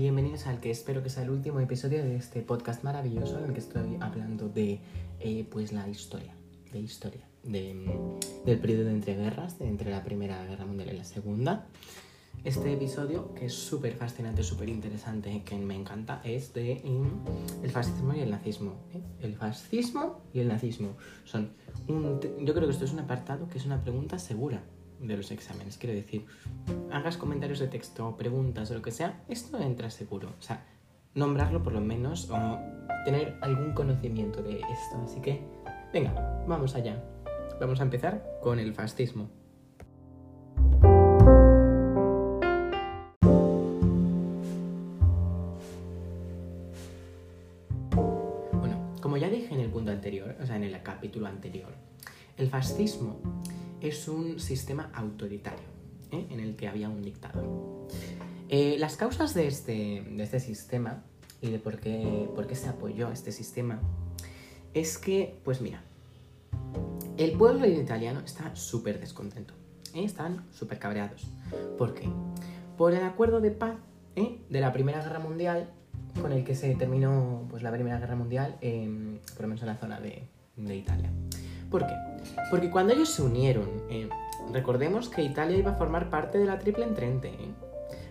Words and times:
bienvenidos 0.00 0.46
al 0.46 0.60
que 0.60 0.70
espero 0.70 1.02
que 1.02 1.10
sea 1.10 1.24
el 1.24 1.30
último 1.30 1.60
episodio 1.60 2.02
de 2.02 2.16
este 2.16 2.40
podcast 2.40 2.84
maravilloso 2.84 3.38
en 3.38 3.44
el 3.44 3.52
que 3.52 3.58
estoy 3.58 3.98
hablando 4.00 4.48
de 4.48 4.80
eh, 5.20 5.46
pues 5.50 5.72
la 5.72 5.86
historia, 5.88 6.34
de 6.72 6.80
historia, 6.80 7.28
de, 7.42 7.74
mm, 7.74 8.46
del 8.46 8.58
periodo 8.60 8.84
de 8.84 8.92
entreguerras, 8.92 9.58
de 9.58 9.68
entre 9.68 9.90
la 9.90 10.02
Primera 10.02 10.42
Guerra 10.46 10.64
Mundial 10.64 10.88
y 10.94 10.96
la 10.96 11.04
Segunda. 11.04 11.66
Este 12.44 12.72
episodio, 12.72 13.34
que 13.34 13.44
es 13.44 13.52
súper 13.52 13.94
fascinante, 13.94 14.42
súper 14.42 14.70
interesante, 14.70 15.42
que 15.44 15.58
me 15.58 15.74
encanta, 15.74 16.22
es 16.24 16.54
de 16.54 16.80
mm, 16.82 17.64
el 17.64 17.70
fascismo 17.70 18.14
y 18.14 18.20
el 18.20 18.30
nazismo. 18.30 18.76
¿eh? 18.94 19.02
El 19.20 19.34
fascismo 19.34 20.22
y 20.32 20.40
el 20.40 20.48
nazismo 20.48 20.96
son. 21.24 21.50
Yo 21.86 22.54
creo 22.54 22.64
que 22.66 22.72
esto 22.72 22.86
es 22.86 22.92
un 22.94 23.00
apartado 23.00 23.50
que 23.50 23.58
es 23.58 23.66
una 23.66 23.82
pregunta 23.82 24.18
segura 24.18 24.62
de 25.00 25.16
los 25.16 25.30
exámenes. 25.30 25.78
Quiero 25.78 25.94
decir, 25.94 26.26
hagas 26.90 27.16
comentarios 27.16 27.58
de 27.58 27.68
texto, 27.68 28.16
preguntas 28.16 28.70
o 28.70 28.74
lo 28.74 28.82
que 28.82 28.90
sea, 28.90 29.24
esto 29.28 29.58
entra 29.60 29.90
seguro. 29.90 30.34
O 30.38 30.42
sea, 30.42 30.66
nombrarlo 31.14 31.62
por 31.62 31.72
lo 31.72 31.80
menos 31.80 32.30
o 32.30 32.58
tener 33.04 33.36
algún 33.40 33.72
conocimiento 33.72 34.42
de 34.42 34.60
esto. 34.60 35.02
Así 35.04 35.20
que, 35.20 35.42
venga, 35.92 36.44
vamos 36.46 36.74
allá. 36.74 37.02
Vamos 37.60 37.80
a 37.80 37.84
empezar 37.84 38.38
con 38.42 38.58
el 38.58 38.74
fascismo. 38.74 39.39
Autoritario 54.92 55.66
¿eh? 56.12 56.26
en 56.30 56.40
el 56.40 56.56
que 56.56 56.68
había 56.68 56.88
un 56.88 57.02
dictador. 57.02 57.88
Eh, 58.48 58.76
las 58.78 58.96
causas 58.96 59.34
de 59.34 59.46
este, 59.46 60.04
de 60.08 60.22
este 60.22 60.40
sistema 60.40 61.04
y 61.40 61.50
de 61.50 61.58
por 61.58 61.78
qué, 61.78 62.28
por 62.34 62.46
qué 62.46 62.54
se 62.54 62.68
apoyó 62.68 63.10
este 63.10 63.32
sistema 63.32 63.80
es 64.74 64.98
que, 64.98 65.38
pues 65.44 65.60
mira, 65.60 65.82
el 67.16 67.32
pueblo 67.32 67.66
italiano 67.66 68.20
está 68.20 68.54
súper 68.54 69.00
descontento. 69.00 69.54
¿eh? 69.94 70.04
Están 70.04 70.46
súper 70.52 70.78
cabreados. 70.78 71.26
¿Por 71.78 71.94
qué? 71.94 72.08
Por 72.76 72.94
el 72.94 73.02
acuerdo 73.02 73.40
de 73.40 73.50
paz 73.50 73.76
de 74.14 74.60
la 74.60 74.72
Primera 74.72 75.02
Guerra 75.02 75.18
Mundial 75.18 75.70
con 76.20 76.32
el 76.32 76.44
que 76.44 76.54
se 76.54 76.74
terminó 76.74 77.46
pues, 77.48 77.62
la 77.62 77.70
Primera 77.72 77.98
Guerra 77.98 78.16
Mundial, 78.16 78.58
por 78.60 79.42
lo 79.42 79.48
menos 79.48 79.62
en 79.62 79.66
la 79.66 79.76
zona 79.76 80.00
de, 80.00 80.28
de 80.56 80.76
Italia. 80.76 81.10
¿Por 81.70 81.86
qué? 81.86 81.94
Porque 82.50 82.68
cuando 82.68 82.92
ellos 82.92 83.08
se 83.08 83.22
unieron, 83.22 83.68
eh, 83.88 84.08
recordemos 84.52 85.08
que 85.08 85.22
Italia 85.22 85.56
iba 85.56 85.72
a 85.72 85.74
formar 85.74 86.10
parte 86.10 86.38
de 86.38 86.46
la 86.46 86.58
Triple 86.58 86.84
Entente. 86.84 87.28
¿eh? 87.28 87.52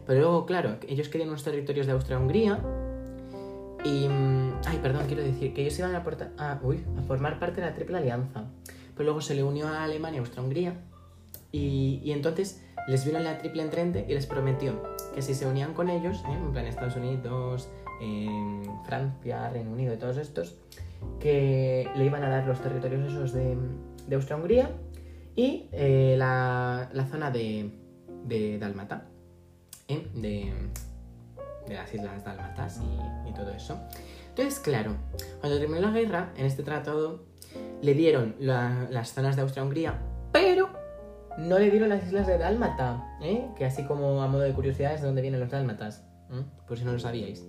Pero 0.05 0.21
luego, 0.21 0.45
claro, 0.45 0.77
ellos 0.87 1.09
querían 1.09 1.29
unos 1.29 1.43
territorios 1.43 1.85
de 1.85 1.93
Austria-Hungría. 1.93 2.59
Y. 3.83 4.07
Mm, 4.07 4.61
ay, 4.65 4.79
perdón, 4.81 5.03
quiero 5.07 5.23
decir 5.23 5.53
que 5.53 5.61
ellos 5.61 5.77
iban 5.79 5.95
a, 5.95 5.99
a, 6.37 6.59
formar 7.07 7.39
parte 7.39 7.61
de 7.61 7.67
la 7.67 7.73
Triple 7.73 7.97
Alianza. 7.97 8.45
Pero 8.95 9.05
luego 9.05 9.21
se 9.21 9.35
le 9.35 9.43
unió 9.43 9.67
a 9.67 9.83
Alemania 9.83 10.17
y 10.17 10.19
Austria-Hungría. 10.19 10.73
Y, 11.51 12.11
entonces 12.11 12.63
les 12.87 13.05
vino 13.05 13.19
la 13.19 13.37
Triple 13.37 13.63
Entente 13.63 14.05
y 14.07 14.13
les 14.13 14.25
prometió 14.25 14.81
que 15.13 15.21
si 15.21 15.33
se 15.33 15.45
unían 15.47 15.73
con 15.73 15.89
ellos, 15.89 16.23
¿eh? 16.27 16.33
en 16.33 16.51
plan 16.51 16.65
Estados 16.65 16.95
Unidos, 16.95 17.69
Francia, 18.85 19.49
Reino 19.49 19.71
Unido 19.71 19.93
y 19.93 19.97
todos 19.97 20.17
estos, 20.17 20.55
que 21.19 21.89
le 21.95 22.05
iban 22.05 22.23
a 22.23 22.29
dar 22.29 22.47
los 22.47 22.59
territorios 22.61 23.11
esos 23.11 23.33
de, 23.33 23.57
de 24.07 24.15
Austria-Hungría 24.15 24.69
y 25.35 25.69
eh, 25.71 26.15
la, 26.17 26.89
la, 26.93 27.05
zona 27.05 27.31
de, 27.31 27.71
de 28.25 28.57
Dalmata, 28.59 29.05
¿eh? 29.87 30.07
de, 30.13 30.53
de, 31.67 31.73
las 31.73 31.93
Islas 31.93 32.23
Dalmatas 32.23 32.79
y, 32.79 33.29
y, 33.29 33.33
todo 33.33 33.51
eso. 33.51 33.79
Entonces, 34.29 34.59
claro, 34.59 34.95
cuando 35.39 35.59
terminó 35.59 35.81
la 35.81 35.91
guerra, 35.91 36.33
en 36.35 36.45
este 36.45 36.63
tratado 36.63 37.23
le 37.81 37.93
dieron 37.93 38.35
la, 38.39 38.87
las 38.89 39.13
zonas 39.13 39.35
de 39.35 39.41
Austria-Hungría, 39.43 39.99
pero 40.31 40.69
no 41.37 41.57
le 41.57 41.71
dieron 41.71 41.89
las 41.89 42.05
Islas 42.05 42.27
de 42.27 42.37
Dálmata, 42.37 43.17
¿eh? 43.21 43.47
que 43.57 43.65
así 43.65 43.83
como 43.85 44.21
a 44.21 44.27
modo 44.27 44.41
de 44.41 44.53
curiosidad 44.53 44.93
es 44.93 45.01
de 45.01 45.07
dónde 45.07 45.21
vienen 45.21 45.39
los 45.39 45.49
dálmatas, 45.49 46.03
por 46.67 46.77
si 46.77 46.83
no 46.83 46.91
lo 46.91 46.99
sabíais. 46.99 47.45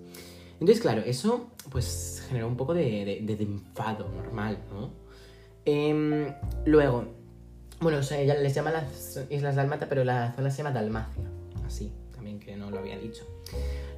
Entonces, 0.61 0.81
claro, 0.81 1.03
eso 1.05 1.51
pues 1.71 2.25
generó 2.29 2.47
un 2.47 2.57
poco 2.57 2.75
de, 2.75 3.23
de, 3.23 3.43
enfado 3.43 4.09
normal, 4.09 4.59
¿no? 4.71 4.91
Em, 5.65 6.35
luego, 6.67 7.07
bueno, 7.81 7.99
o 7.99 8.03
sea, 8.03 8.23
ya 8.23 8.35
les 8.35 8.55
llama 8.55 8.71
las 8.71 9.21
Islas 9.31 9.57
Dalmata, 9.57 9.89
pero 9.89 10.05
la 10.05 10.33
zona 10.33 10.51
se 10.51 10.59
llama 10.59 10.73
Dalmacia, 10.73 11.25
así, 11.67 11.93
también 12.13 12.39
que 12.39 12.57
no 12.57 12.71
lo 12.71 12.79
había 12.79 12.99
dicho. 12.99 13.25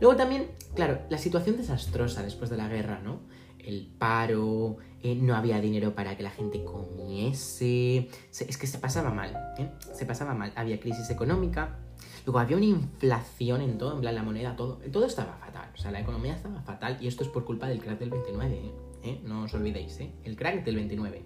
Luego 0.00 0.16
también, 0.16 0.50
claro, 0.74 1.00
la 1.10 1.18
situación 1.18 1.56
desastrosa 1.56 2.22
después 2.22 2.50
de 2.50 2.56
la 2.56 2.68
guerra, 2.68 3.00
¿no? 3.02 3.20
El 3.58 3.86
paro, 3.98 4.78
eh, 5.02 5.14
no 5.14 5.36
había 5.36 5.60
dinero 5.60 5.94
para 5.94 6.16
que 6.16 6.22
la 6.22 6.30
gente 6.30 6.64
comiese, 6.64 8.08
es 8.30 8.58
que 8.58 8.66
se 8.66 8.78
pasaba 8.78 9.10
mal, 9.10 9.36
¿eh? 9.58 9.68
Se 9.94 10.06
pasaba 10.06 10.34
mal, 10.34 10.52
había 10.56 10.80
crisis 10.80 11.10
económica, 11.10 11.78
Luego 12.24 12.38
había 12.38 12.56
una 12.56 12.66
inflación 12.66 13.62
en 13.62 13.78
todo, 13.78 13.94
en 13.94 14.00
plan 14.00 14.14
la 14.14 14.22
moneda, 14.22 14.54
todo. 14.54 14.78
Todo 14.92 15.06
estaba 15.06 15.34
fatal. 15.38 15.68
O 15.74 15.76
sea, 15.76 15.90
la 15.90 16.00
economía 16.00 16.34
estaba 16.34 16.60
fatal 16.62 16.98
y 17.00 17.08
esto 17.08 17.24
es 17.24 17.28
por 17.28 17.44
culpa 17.44 17.68
del 17.68 17.80
crack 17.80 17.98
del 17.98 18.10
29, 18.10 18.54
¿eh? 18.54 18.72
¿Eh? 19.04 19.20
No 19.24 19.42
os 19.44 19.54
olvidéis, 19.54 19.98
¿eh? 20.00 20.12
El 20.24 20.36
crack 20.36 20.64
del 20.64 20.76
29. 20.76 21.22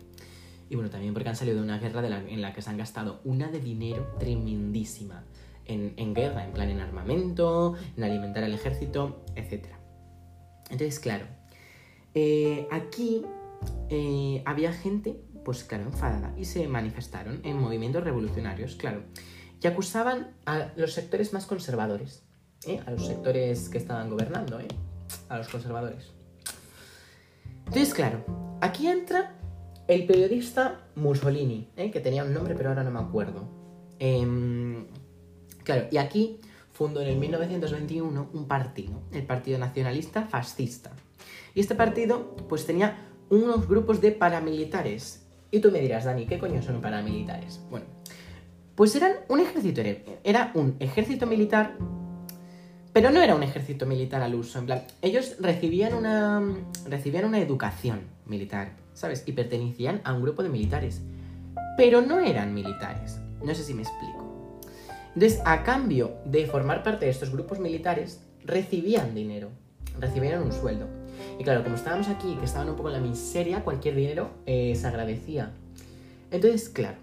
Y 0.69 0.75
bueno, 0.75 0.91
también 0.91 1.15
porque 1.15 1.29
han 1.29 1.37
salido 1.37 1.59
de 1.59 1.63
una 1.63 1.79
guerra 1.79 2.07
en 2.07 2.43
la 2.43 2.53
que 2.53 2.63
se 2.63 2.71
han 2.71 2.77
gastado 2.77 3.21
una 3.25 3.49
de 3.49 3.61
dinero 3.61 4.15
tremendísima. 4.19 5.25
En, 5.65 5.95
en, 5.97 6.15
guerra, 6.15 6.45
en 6.45 6.53
plan 6.53 6.71
en 6.71 6.79
armamento, 6.79 7.75
en 7.97 8.05
alimentar 8.05 8.45
al 8.45 8.53
ejército, 8.53 9.25
etc. 9.35 9.67
Entonces, 10.71 11.01
claro, 11.01 11.27
eh, 12.15 12.69
aquí 12.71 13.25
eh, 13.91 14.45
había 14.47 14.73
gente, 14.73 15.21
pues 15.45 15.65
claro, 15.65 15.83
enfadada 15.83 16.33
y 16.39 16.45
se 16.45 16.69
manifestaron 16.69 17.41
en 17.43 17.59
movimientos 17.59 18.05
revolucionarios, 18.05 18.77
claro 18.77 19.03
y 19.63 19.67
acusaban 19.67 20.35
a 20.45 20.73
los 20.77 20.93
sectores 20.93 21.33
más 21.33 21.47
conservadores, 21.47 22.23
¿eh? 22.67 22.81
a 22.87 22.91
los 22.91 23.07
sectores 23.07 23.69
que 23.69 23.79
estaban 23.79 24.11
gobernando, 24.11 24.59
a 25.29 25.39
los 25.39 25.49
conservadores. 25.49 26.13
Entonces, 27.67 27.95
claro, 27.95 28.25
aquí 28.61 28.87
entra 28.87 29.35
el 29.89 30.07
periodista 30.07 30.87
Mussolini, 30.97 31.69
¿eh? 31.77 31.91
que 31.91 32.01
tenía 32.01 32.25
un 32.25 32.33
nombre 32.35 32.55
pero 32.55 32.71
ahora 32.71 32.83
no 32.83 32.91
me 32.91 33.01
acuerdo. 33.01 33.49
Em, 33.99 34.87
claro, 35.65 35.87
y 35.91 35.97
aquí 35.99 36.41
fundó 36.73 37.01
en 37.01 37.09
el 37.09 37.17
1921 37.17 38.31
un 38.33 38.47
partido, 38.47 39.01
el 39.13 39.25
Partido 39.25 39.59
Nacionalista 39.59 40.27
Fascista. 40.27 40.93
Y 41.55 41.61
este 41.61 41.75
partido 41.75 42.37
pues 42.49 42.67
tenía 42.67 43.09
unos 43.31 43.67
grupos 43.67 44.01
de 44.01 44.13
paramilitares. 44.13 45.27
Y 45.51 45.61
tú 45.61 45.71
me 45.71 45.81
dirás, 45.81 46.05
Dani, 46.05 46.27
¿qué 46.27 46.39
coño 46.39 46.61
son 46.63 46.81
paramilitares? 46.81 47.61
Bueno, 47.71 47.87
pues 48.75 48.95
eran 48.95 49.13
un 49.29 49.41
ejército, 49.41 49.81
era 50.23 50.51
un 50.55 50.77
ejército 50.81 51.27
militar, 51.27 51.77
pero 52.93 53.11
no 53.11 53.23
era 53.23 53.35
un 53.35 53.43
ejército 53.43 53.87
militar 53.87 54.23
al 54.23 54.35
uso, 54.35 54.59
en 54.59 54.67
plan, 54.67 54.83
ellos 55.01 55.37
recibían 55.41 55.95
una, 55.95 56.43
recibían 56.87 57.25
una 57.25 57.39
educación 57.39 58.01
militar, 58.27 58.73
¿sabes? 58.97 59.23
Y 59.27 59.33
pertenecían 59.33 60.01
a 60.05 60.15
un 60.15 60.23
grupo 60.23 60.43
de 60.43 60.49
militares, 60.49 61.03
pero 61.77 62.01
no 62.01 62.19
eran 62.19 62.55
militares, 62.55 63.21
no 63.45 63.55
sé 63.55 63.63
si 63.63 63.75
me 63.75 63.83
explico. 63.83 64.27
Entonces, 65.15 65.41
a 65.45 65.63
cambio 65.63 66.17
de 66.25 66.47
formar 66.47 66.83
parte 66.83 67.05
de 67.05 67.11
estos 67.11 67.31
grupos 67.31 67.61
militares, 67.61 68.21
recibían 68.45 69.15
dinero, 69.15 69.51
recibían 70.01 70.43
un 70.43 70.53
sueldo. 70.53 70.87
Y 71.39 71.45
claro, 71.45 71.63
como 71.63 71.77
estábamos 71.77 72.09
aquí, 72.09 72.37
que 72.39 72.45
estaban 72.47 72.69
un 72.69 72.77
poco 72.77 72.89
en 72.89 72.95
la 72.95 73.01
miseria, 73.01 73.63
cualquier 73.63 73.95
dinero 73.95 74.31
eh, 74.47 74.75
se 74.75 74.87
agradecía. 74.87 75.53
Entonces, 76.31 76.69
claro, 76.69 76.99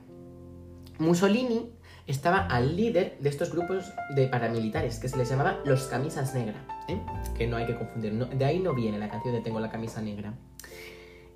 Mussolini 0.99 1.71
estaba 2.07 2.45
al 2.47 2.75
líder 2.75 3.17
de 3.19 3.29
estos 3.29 3.51
grupos 3.51 3.91
de 4.15 4.27
paramilitares 4.27 4.99
que 4.99 5.07
se 5.07 5.17
les 5.17 5.29
llamaba 5.29 5.59
los 5.65 5.83
camisas 5.83 6.33
negras, 6.33 6.61
¿eh? 6.87 6.99
que 7.37 7.47
no 7.47 7.57
hay 7.57 7.65
que 7.65 7.75
confundir, 7.75 8.13
de 8.13 8.45
ahí 8.45 8.59
no 8.59 8.73
viene 8.73 8.97
la 8.99 9.09
canción 9.09 9.33
de 9.33 9.41
Tengo 9.41 9.59
la 9.59 9.69
camisa 9.69 10.01
negra. 10.01 10.33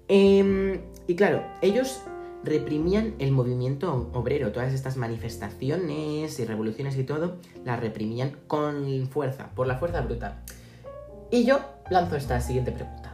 Em, 0.08 0.80
y 1.08 1.16
claro, 1.16 1.44
ellos 1.62 2.02
reprimían 2.44 3.16
el 3.20 3.32
movimiento 3.32 4.10
obrero, 4.14 4.52
todas 4.52 4.74
estas 4.74 4.96
manifestaciones 4.96 6.40
y 6.40 6.46
revoluciones 6.46 6.98
y 6.98 7.04
todo, 7.04 7.38
las 7.66 7.80
reprimían 7.80 8.38
con 8.48 9.08
fuerza, 9.08 9.52
por 9.54 9.68
la 9.68 9.78
fuerza 9.78 10.02
bruta. 10.02 10.44
Y 11.30 11.44
yo 11.44 11.60
lanzo 11.90 12.16
esta 12.16 12.40
siguiente 12.40 12.72
pregunta. 12.72 13.14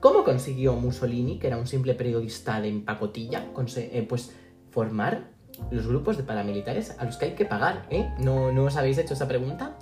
¿Cómo 0.00 0.24
consiguió 0.24 0.74
Mussolini, 0.74 1.38
que 1.38 1.46
era 1.46 1.56
un 1.56 1.66
simple 1.66 1.94
periodista 1.94 2.60
de 2.60 2.68
empacotilla, 2.68 3.46
eh, 3.76 4.06
pues 4.08 4.32
formar 4.70 5.28
los 5.70 5.86
grupos 5.86 6.16
de 6.16 6.24
paramilitares 6.24 6.98
a 6.98 7.04
los 7.04 7.16
que 7.16 7.26
hay 7.26 7.34
que 7.34 7.44
pagar, 7.44 7.86
¿eh? 7.90 8.10
¿No, 8.18 8.52
¿No 8.52 8.64
os 8.64 8.76
habéis 8.76 8.98
hecho 8.98 9.14
esa 9.14 9.28
pregunta? 9.28 9.78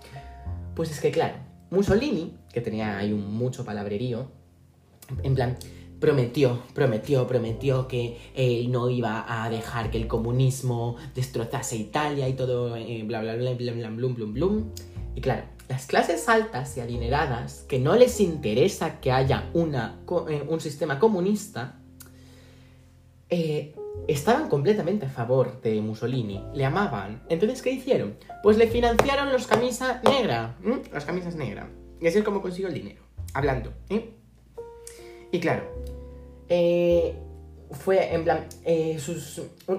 Pues 0.75 0.91
es 0.91 1.01
que 1.01 1.11
claro, 1.11 1.37
Mussolini, 1.71 2.37
que 2.53 2.61
tenía 2.61 2.99
ahí 2.99 3.13
un 3.13 3.35
mucho 3.35 3.65
palabrerío, 3.65 4.31
en 5.23 5.35
plan, 5.35 5.57
prometió, 6.03 6.61
prometió, 6.75 7.29
prometió 7.29 7.87
que 7.87 8.19
él 8.35 8.73
no 8.73 8.91
iba 8.91 9.25
a 9.29 9.49
dejar 9.49 9.89
que 9.89 9.99
el 9.99 10.09
comunismo 10.09 10.97
destrozase 11.15 11.77
Italia 11.77 12.29
y 12.29 12.33
todo, 12.33 12.77
eh, 12.77 13.05
bla, 13.07 13.21
bla, 13.21 13.37
bla, 13.37 13.55
bla, 13.55 13.73
bla, 13.73 13.89
blum, 13.89 14.15
blum, 14.15 14.35
blum. 14.35 14.65
Y 15.15 15.21
claro, 15.21 15.45
las 15.69 15.87
clases 15.87 16.29
altas 16.29 16.77
y 16.77 16.81
adineradas, 16.81 17.65
que 17.69 17.79
no 17.79 17.95
les 17.95 18.19
interesa 18.19 18.99
que 19.01 19.13
haya 19.13 19.49
una, 19.55 20.01
eh, 20.29 20.45
un 20.49 20.61
sistema 20.61 20.99
comunista, 20.99 21.79
eh, 23.31 23.77
estaban 24.09 24.49
completamente 24.49 25.07
a 25.07 25.09
favor 25.09 25.61
de 25.61 25.81
Mussolini, 25.81 26.43
le 26.53 26.65
amaban. 26.65 27.23
Entonces, 27.29 27.63
¿qué 27.63 27.71
hicieron? 27.71 28.17
Pues 28.43 28.59
le 28.59 28.67
financiaron 28.67 29.31
los 29.33 29.47
camisas 29.47 30.03
negra, 30.03 30.59
las 30.93 31.05
camisas 31.05 31.37
negras. 31.37 31.69
Y 32.01 32.09
así 32.09 32.19
es 32.19 32.25
como 32.25 32.43
consiguió 32.43 32.67
el 32.67 32.75
dinero, 32.75 33.03
hablando. 33.35 33.73
¿eh? 33.89 34.22
Y 35.33 35.41
claro, 35.41 35.65
eh, 36.49 37.17
fue 37.71 38.15
en 38.15 38.25
plan, 38.25 38.47
eh, 38.65 38.99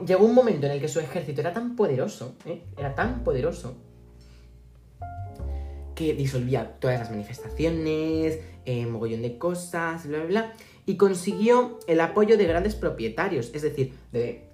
llegó 0.05 0.25
un 0.25 0.33
momento 0.33 0.65
en 0.65 0.73
el 0.73 0.81
que 0.81 0.87
su 0.87 0.99
ejército 0.99 1.41
era 1.41 1.53
tan 1.53 1.75
poderoso, 1.75 2.35
¿eh? 2.45 2.63
era 2.75 2.95
tan 2.95 3.23
poderoso, 3.23 3.75
que 5.95 6.15
disolvía 6.15 6.79
todas 6.79 6.99
las 6.99 7.11
manifestaciones, 7.11 8.39
eh, 8.65 8.85
mogollón 8.87 9.21
de 9.21 9.37
cosas, 9.37 10.07
bla, 10.07 10.19
bla, 10.19 10.27
bla, 10.27 10.53
y 10.87 10.97
consiguió 10.97 11.79
el 11.85 12.01
apoyo 12.01 12.35
de 12.35 12.45
grandes 12.45 12.73
propietarios, 12.73 13.51
es 13.53 13.61
decir, 13.61 13.93
de, 14.11 14.49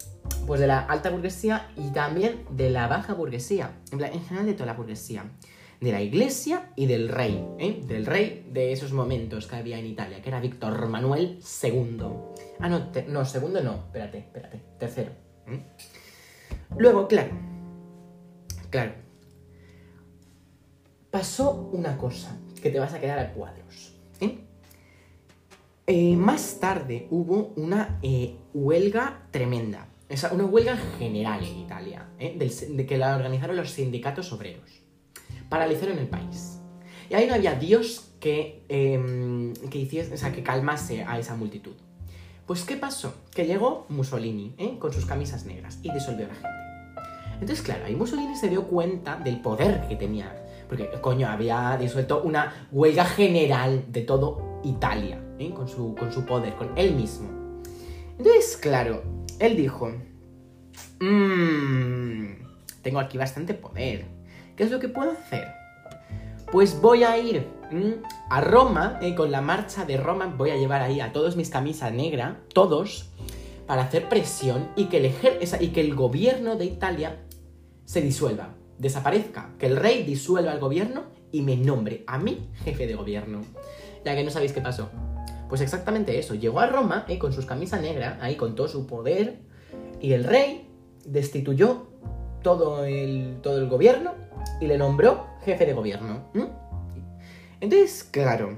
pues 0.45 0.59
de 0.59 0.67
la 0.67 0.79
alta 0.79 1.09
burguesía 1.09 1.71
y 1.77 1.91
también 1.93 2.43
de 2.51 2.69
la 2.69 2.87
baja 2.87 3.13
burguesía, 3.13 3.71
en, 3.93 4.03
en 4.03 4.21
general 4.25 4.45
de 4.45 4.53
toda 4.53 4.65
la 4.65 4.73
burguesía 4.73 5.23
de 5.79 5.91
la 5.91 6.01
iglesia 6.01 6.71
y 6.75 6.87
del 6.87 7.07
rey, 7.07 7.45
¿eh? 7.57 7.81
del 7.85 8.05
rey 8.05 8.45
de 8.51 8.73
esos 8.73 8.91
momentos 8.91 9.47
que 9.47 9.55
había 9.55 9.79
en 9.79 9.85
Italia, 9.85 10.21
que 10.21 10.29
era 10.29 10.41
Víctor 10.41 10.87
Manuel 10.89 11.39
II. 11.63 11.99
Ah, 12.59 12.67
no, 12.67 12.89
no, 13.07 13.25
segundo 13.25 13.63
no, 13.63 13.75
espérate, 13.75 14.17
espérate, 14.19 14.61
tercero. 14.77 15.11
¿eh? 15.47 15.63
Luego, 16.77 17.07
claro, 17.07 17.31
claro, 18.69 18.91
pasó 21.11 21.69
una 21.71 21.97
cosa 21.97 22.37
que 22.61 22.69
te 22.69 22.79
vas 22.79 22.93
a 22.93 22.99
quedar 22.99 23.19
a 23.19 23.31
cuadros. 23.31 23.95
¿eh? 24.19 26.15
Más 26.17 26.59
tarde 26.59 27.07
hubo 27.09 27.53
una 27.55 27.99
huelga 28.53 29.27
tremenda, 29.31 29.87
una 30.33 30.45
huelga 30.45 30.75
general 30.97 31.43
en 31.43 31.57
Italia, 31.57 32.09
de 32.19 32.85
que 32.85 32.97
la 32.97 33.15
organizaron 33.15 33.55
los 33.55 33.71
sindicatos 33.71 34.31
obreros 34.33 34.78
paralizaron 35.49 35.97
el 35.97 36.07
país. 36.07 36.59
Y 37.09 37.15
ahí 37.15 37.27
no 37.27 37.33
había 37.33 37.55
Dios 37.55 38.11
que, 38.19 38.63
em, 38.69 39.53
que 39.69 39.79
hiciese, 39.79 40.13
o 40.13 40.17
sea, 40.17 40.31
que 40.31 40.43
calmase 40.43 41.03
a 41.03 41.17
esa 41.19 41.35
multitud. 41.35 41.73
Pues, 42.45 42.63
¿qué 42.63 42.77
pasó? 42.77 43.13
Que 43.33 43.45
llegó 43.45 43.85
Mussolini, 43.89 44.55
¿eh? 44.57 44.77
con 44.79 44.93
sus 44.93 45.05
camisas 45.05 45.45
negras, 45.45 45.79
y 45.83 45.91
disolvió 45.91 46.25
a 46.25 46.29
la 46.29 46.35
gente. 46.35 46.49
Entonces, 47.33 47.61
claro, 47.61 47.85
ahí 47.85 47.95
Mussolini 47.95 48.35
se 48.35 48.49
dio 48.49 48.67
cuenta 48.67 49.17
del 49.17 49.41
poder 49.41 49.87
que 49.87 49.95
tenía. 49.95 50.35
Porque, 50.67 50.89
coño, 51.01 51.27
había 51.27 51.77
disuelto 51.79 52.21
una 52.21 52.67
huelga 52.71 53.05
general 53.05 53.85
de 53.87 54.01
todo 54.01 54.59
Italia, 54.63 55.19
¿eh? 55.39 55.51
con, 55.51 55.67
su, 55.67 55.95
con 55.95 56.11
su 56.11 56.25
poder, 56.25 56.55
con 56.55 56.77
él 56.77 56.95
mismo. 56.95 57.29
Entonces, 58.17 58.57
claro, 58.57 59.03
él 59.39 59.55
dijo, 59.55 59.91
mmm, 60.99 62.25
tengo 62.81 62.99
aquí 62.99 63.17
bastante 63.17 63.53
poder 63.53 64.18
¿Qué 64.59 64.65
es 64.65 64.71
lo 64.71 64.79
que 64.81 64.89
puedo 64.89 65.11
hacer? 65.11 65.47
Pues 66.51 66.81
voy 66.81 67.03
a 67.05 67.17
ir 67.17 67.47
a 68.29 68.41
Roma, 68.41 68.99
eh, 69.01 69.15
con 69.15 69.31
la 69.31 69.39
marcha 69.39 69.85
de 69.85 69.95
Roma, 69.95 70.35
voy 70.37 70.49
a 70.49 70.57
llevar 70.57 70.81
ahí 70.81 70.99
a 70.99 71.13
todos 71.13 71.37
mis 71.37 71.49
camisas 71.49 71.93
negras, 71.93 72.35
todos, 72.53 73.09
para 73.65 73.83
hacer 73.83 74.09
presión 74.09 74.67
y 74.75 74.87
que, 74.87 74.97
el 74.97 75.13
y 75.61 75.67
que 75.69 75.79
el 75.79 75.95
gobierno 75.95 76.57
de 76.57 76.65
Italia 76.65 77.21
se 77.85 78.01
disuelva, 78.01 78.49
desaparezca, 78.77 79.51
que 79.57 79.67
el 79.67 79.77
rey 79.77 80.03
disuelva 80.03 80.51
el 80.51 80.59
gobierno 80.59 81.03
y 81.31 81.41
me 81.41 81.55
nombre 81.55 82.03
a 82.05 82.17
mí 82.17 82.49
jefe 82.65 82.85
de 82.85 82.95
gobierno. 82.95 83.43
Ya 84.03 84.13
que 84.13 84.25
no 84.25 84.29
sabéis 84.29 84.51
qué 84.51 84.59
pasó. 84.59 84.89
Pues 85.47 85.61
exactamente 85.61 86.19
eso, 86.19 86.35
llegó 86.35 86.59
a 86.59 86.67
Roma 86.67 87.05
eh, 87.07 87.17
con 87.17 87.31
sus 87.31 87.45
camisas 87.45 87.81
negras, 87.81 88.17
ahí 88.19 88.35
con 88.35 88.55
todo 88.55 88.67
su 88.67 88.87
poder, 88.87 89.39
y 90.01 90.11
el 90.11 90.25
rey 90.25 90.67
destituyó 91.05 91.87
todo 92.43 92.83
el, 92.83 93.37
todo 93.41 93.57
el 93.57 93.69
gobierno 93.69 94.27
y 94.59 94.67
le 94.67 94.77
nombró 94.77 95.27
jefe 95.43 95.65
de 95.65 95.73
gobierno. 95.73 96.31
Entonces, 97.61 98.03
claro, 98.03 98.57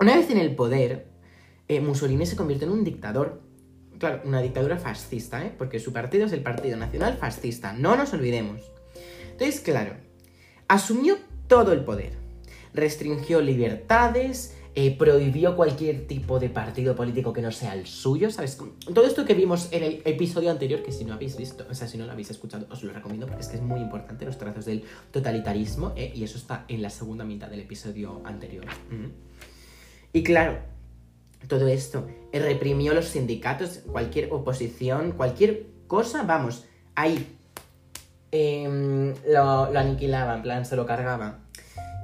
una 0.00 0.16
vez 0.16 0.30
en 0.30 0.38
el 0.38 0.54
poder, 0.54 1.06
eh, 1.68 1.80
Mussolini 1.80 2.26
se 2.26 2.36
convirtió 2.36 2.66
en 2.66 2.74
un 2.74 2.84
dictador. 2.84 3.42
Claro, 3.98 4.22
una 4.24 4.40
dictadura 4.40 4.78
fascista, 4.78 5.44
¿eh? 5.44 5.52
Porque 5.56 5.78
su 5.78 5.92
partido 5.92 6.26
es 6.26 6.32
el 6.32 6.42
Partido 6.42 6.76
Nacional 6.76 7.18
Fascista, 7.18 7.72
no 7.72 7.96
nos 7.96 8.12
olvidemos. 8.14 8.60
Entonces, 9.30 9.60
claro, 9.60 9.94
asumió 10.68 11.18
todo 11.48 11.72
el 11.72 11.84
poder. 11.84 12.12
Restringió 12.72 13.40
libertades, 13.40 14.56
eh, 14.76 14.96
prohibió 14.96 15.56
cualquier 15.56 16.06
tipo 16.06 16.38
de 16.38 16.48
partido 16.48 16.94
político 16.94 17.32
que 17.32 17.42
no 17.42 17.50
sea 17.50 17.74
el 17.74 17.86
suyo, 17.86 18.30
¿sabes? 18.30 18.56
Todo 18.94 19.04
esto 19.04 19.24
que 19.24 19.34
vimos 19.34 19.68
en 19.72 19.82
el 19.82 20.02
episodio 20.04 20.50
anterior, 20.50 20.82
que 20.84 20.92
si 20.92 21.04
no 21.04 21.14
habéis 21.14 21.36
visto, 21.36 21.66
o 21.68 21.74
sea, 21.74 21.88
si 21.88 21.98
no 21.98 22.06
lo 22.06 22.12
habéis 22.12 22.30
escuchado, 22.30 22.66
os 22.70 22.84
lo 22.84 22.92
recomiendo 22.92 23.26
porque 23.26 23.42
es 23.42 23.48
que 23.48 23.56
es 23.56 23.62
muy 23.62 23.80
importante 23.80 24.24
los 24.24 24.38
trazos 24.38 24.66
del 24.66 24.84
totalitarismo, 25.10 25.92
eh, 25.96 26.12
y 26.14 26.22
eso 26.22 26.38
está 26.38 26.66
en 26.68 26.82
la 26.82 26.90
segunda 26.90 27.24
mitad 27.24 27.48
del 27.48 27.60
episodio 27.60 28.22
anterior. 28.24 28.64
Y 30.12 30.22
claro, 30.22 30.58
todo 31.48 31.66
esto 31.66 32.06
eh, 32.32 32.38
reprimió 32.38 32.94
los 32.94 33.06
sindicatos, 33.06 33.80
cualquier 33.90 34.32
oposición, 34.32 35.12
cualquier 35.12 35.66
cosa, 35.88 36.22
vamos, 36.22 36.66
ahí 36.94 37.26
em, 38.30 39.14
lo, 39.26 39.72
lo 39.72 39.78
aniquilaba, 39.80 40.36
en 40.36 40.42
plan, 40.42 40.64
se 40.64 40.76
lo 40.76 40.86
cargaba. 40.86 41.40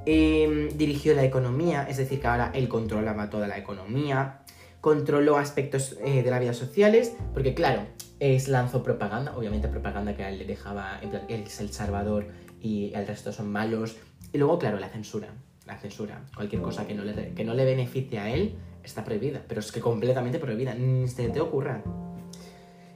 Em, 0.08 0.68
dirigió 0.78 1.14
la 1.16 1.24
economía, 1.24 1.84
es 1.90 1.96
decir, 1.96 2.20
que 2.20 2.28
ahora 2.28 2.52
él 2.54 2.68
controlaba 2.68 3.28
toda 3.28 3.48
la 3.48 3.58
economía, 3.58 4.38
controló 4.80 5.36
aspectos 5.36 5.96
eh, 6.00 6.22
de 6.22 6.30
la 6.30 6.38
vida 6.38 6.54
sociales, 6.54 7.16
porque 7.34 7.54
claro, 7.54 7.82
es 8.20 8.46
lanzó 8.46 8.84
propaganda, 8.84 9.36
obviamente 9.36 9.66
propaganda 9.66 10.16
que 10.16 10.22
a 10.22 10.30
él 10.30 10.38
le 10.38 10.44
dejaba, 10.44 11.00
en 11.02 11.12
él 11.28 11.42
es 11.44 11.60
el 11.60 11.72
salvador 11.72 12.28
y 12.60 12.92
el 12.94 13.04
resto 13.04 13.32
son 13.32 13.50
malos, 13.50 13.96
y 14.32 14.38
luego, 14.38 14.60
claro, 14.60 14.78
la 14.78 14.88
censura, 14.88 15.34
la 15.66 15.76
censura, 15.76 16.24
cualquier 16.36 16.62
cosa 16.62 16.86
que 16.86 16.94
no 16.94 17.02
le, 17.02 17.34
que 17.34 17.44
no 17.44 17.54
le 17.54 17.64
beneficie 17.64 18.20
a 18.20 18.30
él 18.32 18.54
está 18.84 19.04
prohibida, 19.04 19.42
pero 19.48 19.58
es 19.58 19.72
que 19.72 19.80
completamente 19.80 20.38
prohibida, 20.38 20.72
ni 20.74 21.08
se 21.08 21.28
te 21.30 21.40
ocurra. 21.40 21.82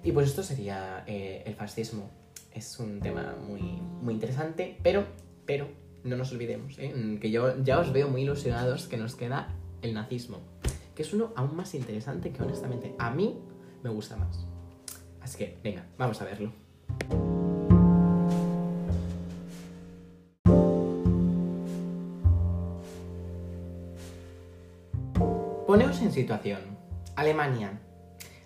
Y 0.04 0.12
pues 0.12 0.28
esto 0.28 0.44
sería 0.44 1.02
eh, 1.08 1.42
el 1.44 1.56
fascismo. 1.56 2.08
Es 2.54 2.78
un 2.78 3.00
tema 3.00 3.34
muy, 3.44 3.62
muy 4.00 4.14
interesante, 4.14 4.78
pero, 4.82 5.04
pero, 5.44 5.66
no 6.04 6.16
nos 6.16 6.32
olvidemos, 6.32 6.78
¿eh? 6.78 7.18
que 7.20 7.30
yo 7.30 7.62
ya 7.62 7.78
os 7.78 7.92
veo 7.92 8.08
muy 8.08 8.22
ilusionados 8.22 8.86
que 8.88 8.96
nos 8.96 9.14
queda 9.14 9.48
el 9.82 9.94
nazismo, 9.94 10.38
que 10.94 11.02
es 11.02 11.12
uno 11.12 11.32
aún 11.36 11.56
más 11.56 11.74
interesante 11.74 12.30
que 12.30 12.42
honestamente 12.42 12.94
a 12.98 13.10
mí 13.10 13.38
me 13.82 13.90
gusta 13.90 14.16
más. 14.16 14.46
Así 15.20 15.38
que, 15.38 15.58
venga, 15.62 15.84
vamos 15.98 16.20
a 16.20 16.24
verlo. 16.24 16.52
Poneos 25.66 26.00
en 26.00 26.10
situación. 26.10 26.58
Alemania. 27.14 27.78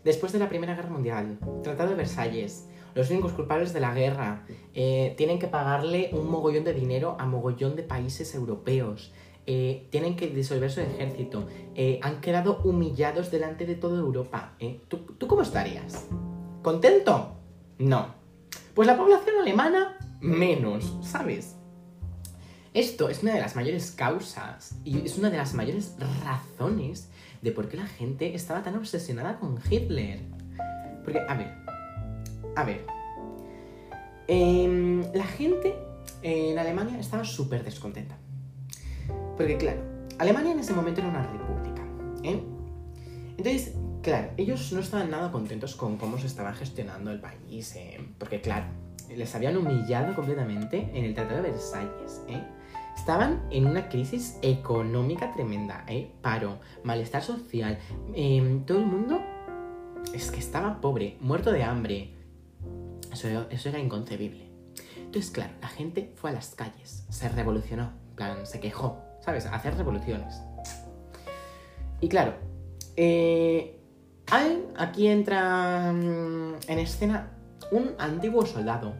Después 0.04 0.32
de 0.32 0.38
la 0.38 0.50
Primera 0.50 0.74
Guerra 0.74 0.90
Mundial, 0.90 1.38
Tratado 1.62 1.90
de 1.90 1.96
Versalles, 1.96 2.68
los 2.94 3.10
únicos 3.10 3.32
culpables 3.32 3.72
de 3.72 3.80
la 3.80 3.94
guerra. 3.94 4.46
Eh, 4.74 5.14
tienen 5.16 5.38
que 5.38 5.46
pagarle 5.46 6.10
un 6.12 6.30
mogollón 6.30 6.64
de 6.64 6.72
dinero 6.72 7.16
a 7.18 7.26
mogollón 7.26 7.76
de 7.76 7.82
países 7.82 8.34
europeos. 8.34 9.12
Eh, 9.46 9.88
tienen 9.90 10.16
que 10.16 10.28
disolver 10.28 10.70
su 10.70 10.80
ejército. 10.80 11.46
Eh, 11.74 11.98
han 12.02 12.20
quedado 12.20 12.60
humillados 12.64 13.30
delante 13.30 13.66
de 13.66 13.74
toda 13.74 13.98
Europa. 13.98 14.56
¿Tú, 14.88 14.98
¿Tú 15.18 15.26
cómo 15.26 15.42
estarías? 15.42 16.06
¿Contento? 16.62 17.36
No. 17.78 18.14
Pues 18.74 18.86
la 18.86 18.96
población 18.96 19.36
alemana, 19.40 19.98
menos, 20.20 20.96
¿sabes? 21.02 21.56
Esto 22.72 23.08
es 23.08 23.22
una 23.22 23.34
de 23.34 23.40
las 23.40 23.54
mayores 23.54 23.92
causas 23.92 24.76
y 24.84 25.04
es 25.04 25.16
una 25.16 25.30
de 25.30 25.36
las 25.36 25.54
mayores 25.54 25.94
razones 26.24 27.08
de 27.40 27.52
por 27.52 27.68
qué 27.68 27.76
la 27.76 27.86
gente 27.86 28.34
estaba 28.34 28.64
tan 28.64 28.74
obsesionada 28.76 29.38
con 29.38 29.60
Hitler. 29.70 30.20
Porque, 31.04 31.20
a 31.20 31.34
ver, 31.34 31.63
a 32.56 32.64
ver. 32.64 32.86
Em, 34.26 35.02
la 35.12 35.24
gente 35.24 35.74
en 36.22 36.58
Alemania 36.58 36.98
estaba 36.98 37.24
súper 37.24 37.64
descontenta. 37.64 38.16
Porque, 39.36 39.56
claro, 39.58 39.82
Alemania 40.18 40.52
en 40.52 40.60
ese 40.60 40.72
momento 40.72 41.00
era 41.00 41.10
una 41.10 41.22
república. 41.22 41.82
¿eh? 42.22 42.42
Entonces, 43.36 43.74
claro, 44.02 44.30
ellos 44.36 44.72
no 44.72 44.80
estaban 44.80 45.10
nada 45.10 45.30
contentos 45.30 45.74
con 45.74 45.96
cómo 45.96 46.18
se 46.18 46.26
estaba 46.26 46.52
gestionando 46.54 47.10
el 47.10 47.20
país. 47.20 47.74
¿eh? 47.76 48.00
Porque, 48.18 48.40
claro, 48.40 48.66
les 49.14 49.34
habían 49.34 49.56
humillado 49.56 50.14
completamente 50.14 50.90
en 50.94 51.04
el 51.04 51.14
Tratado 51.14 51.42
de 51.42 51.50
Versalles. 51.50 52.22
¿eh? 52.28 52.42
Estaban 52.96 53.42
en 53.50 53.66
una 53.66 53.88
crisis 53.88 54.38
económica 54.40 55.32
tremenda, 55.32 55.84
¿eh? 55.88 56.10
Paro, 56.22 56.58
malestar 56.84 57.22
social. 57.22 57.78
Em, 58.14 58.64
todo 58.64 58.78
el 58.78 58.86
mundo 58.86 59.20
es 60.14 60.30
que 60.30 60.38
estaba 60.38 60.80
pobre, 60.80 61.16
muerto 61.20 61.50
de 61.50 61.64
hambre, 61.64 62.13
eso, 63.14 63.68
era 63.68 63.78
inconcebible. 63.78 64.50
Entonces, 64.98 65.30
claro, 65.30 65.52
la 65.60 65.68
gente 65.68 66.12
fue 66.16 66.30
a 66.30 66.32
las 66.32 66.54
calles, 66.54 67.06
se 67.08 67.28
revolucionó, 67.28 67.92
plan, 68.16 68.46
se 68.46 68.60
quejó, 68.60 68.98
¿sabes? 69.20 69.46
Hacer 69.46 69.76
revoluciones. 69.76 70.40
Y 72.00 72.08
claro, 72.08 72.34
eh, 72.96 73.80
aquí 74.76 75.06
entra 75.06 75.92
mm, 75.92 76.56
en 76.68 76.78
escena 76.78 77.30
un 77.70 77.94
antiguo 77.98 78.44
soldado, 78.44 78.94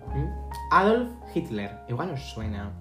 Adolf 0.71 1.11
Hitler, 1.35 1.81
igual 1.89 2.11
os 2.11 2.23
suena. 2.23 2.73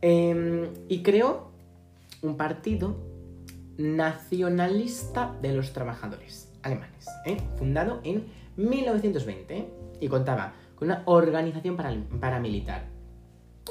Em, 0.00 0.72
y 0.88 1.02
creó 1.02 1.52
un 2.22 2.36
partido 2.36 2.96
nacionalista 3.78 5.34
de 5.40 5.52
los 5.52 5.72
trabajadores 5.72 6.52
alemanes, 6.62 7.06
¿eh? 7.26 7.38
fundado 7.56 8.00
en 8.04 8.26
1920 8.56 9.68
y 10.00 10.08
contaba 10.08 10.54
con 10.74 10.88
una 10.88 11.02
organización 11.06 11.76
paramilitar. 12.20 12.86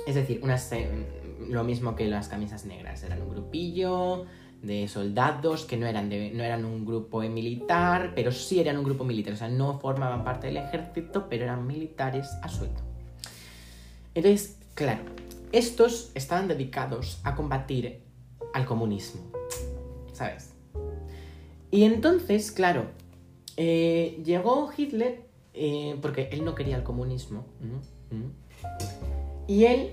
Es 0.07 0.15
decir, 0.15 0.41
lo 1.49 1.63
mismo 1.63 1.95
que 1.95 2.07
las 2.07 2.27
camisas 2.27 2.65
negras, 2.65 3.03
eran 3.03 3.21
un 3.21 3.29
grupillo 3.29 4.25
de 4.61 4.87
soldados 4.87 5.65
que 5.65 5.75
no 5.75 5.87
eran, 5.87 6.09
de, 6.09 6.31
no 6.31 6.43
eran 6.43 6.65
un 6.65 6.85
grupo 6.85 7.21
militar, 7.21 8.13
pero 8.15 8.31
sí 8.31 8.59
eran 8.59 8.77
un 8.77 8.83
grupo 8.83 9.03
militar, 9.03 9.33
o 9.33 9.37
sea, 9.37 9.49
no 9.49 9.79
formaban 9.79 10.23
parte 10.23 10.47
del 10.47 10.57
ejército, 10.57 11.27
pero 11.29 11.43
eran 11.43 11.65
militares 11.65 12.29
a 12.41 12.47
sueldo. 12.47 12.79
Entonces, 14.13 14.57
claro, 14.75 15.01
estos 15.51 16.11
estaban 16.15 16.47
dedicados 16.47 17.19
a 17.23 17.35
combatir 17.35 18.01
al 18.53 18.65
comunismo, 18.65 19.21
¿sabes? 20.13 20.53
Y 21.71 21.83
entonces, 21.83 22.51
claro, 22.51 22.87
eh, 23.57 24.19
llegó 24.23 24.71
Hitler 24.75 25.21
eh, 25.53 25.97
porque 26.01 26.29
él 26.31 26.45
no 26.45 26.55
quería 26.55 26.77
el 26.77 26.83
comunismo. 26.83 27.45
Y 29.47 29.65
él, 29.65 29.91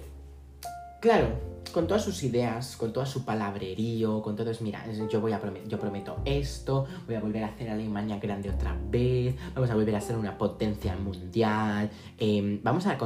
claro, 1.00 1.28
con 1.70 1.86
todas 1.86 2.04
sus 2.04 2.22
ideas, 2.22 2.76
con 2.76 2.92
todo 2.92 3.04
su 3.06 3.24
palabrerío, 3.24 4.22
con 4.22 4.36
todo 4.36 4.50
es, 4.50 4.60
mira, 4.60 4.84
yo 5.10 5.20
voy 5.20 5.32
a 5.32 5.40
yo 5.66 5.78
prometo 5.78 6.20
esto, 6.24 6.86
voy 7.06 7.14
a 7.14 7.20
volver 7.20 7.44
a 7.44 7.48
hacer 7.48 7.70
Alemania 7.70 8.18
grande 8.18 8.50
otra 8.50 8.76
vez, 8.90 9.34
vamos 9.54 9.70
a 9.70 9.74
volver 9.74 9.96
a 9.96 10.00
ser 10.00 10.16
una 10.16 10.36
potencia 10.36 10.96
mundial, 10.96 11.90
em, 12.18 12.60
vamos, 12.62 12.86
a 12.86 12.96